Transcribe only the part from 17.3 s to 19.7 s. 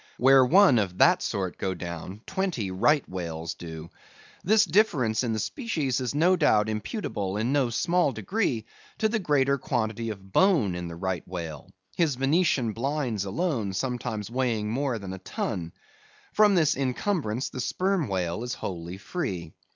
the Sperm Whale is wholly free.